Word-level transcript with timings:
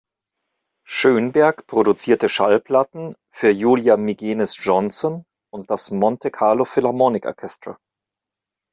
Schönberg 0.83 1.67
produzierte 1.67 2.27
Schallplatten 2.27 3.15
für 3.31 3.51
Julia 3.51 3.97
Migenes-Johnson 3.97 5.25
und 5.53 5.69
das 5.69 5.91
Monte 5.91 6.31
Carlo 6.31 6.65
Philharmonic 6.65 7.27
Orchestra. 7.27 7.77